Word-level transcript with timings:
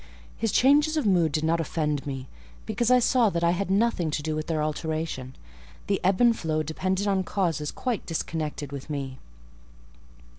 His 0.35 0.51
changes 0.51 0.97
of 0.97 1.05
mood 1.05 1.31
did 1.31 1.43
not 1.43 1.59
offend 1.59 2.07
me, 2.07 2.27
because 2.65 2.89
I 2.89 2.97
saw 2.97 3.29
that 3.29 3.43
I 3.43 3.51
had 3.51 3.69
nothing 3.69 4.09
to 4.09 4.23
do 4.23 4.35
with 4.35 4.47
their 4.47 4.63
alternation; 4.63 5.35
the 5.85 6.01
ebb 6.03 6.19
and 6.19 6.35
flow 6.35 6.63
depended 6.63 7.05
on 7.07 7.23
causes 7.23 7.69
quite 7.69 8.07
disconnected 8.07 8.71
with 8.71 8.89
me. 8.89 9.19